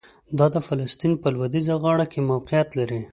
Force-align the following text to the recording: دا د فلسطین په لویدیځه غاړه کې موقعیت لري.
دا 0.37 0.47
د 0.53 0.55
فلسطین 0.67 1.13
په 1.21 1.27
لویدیځه 1.33 1.75
غاړه 1.83 2.05
کې 2.11 2.27
موقعیت 2.31 2.69
لري. 2.79 3.01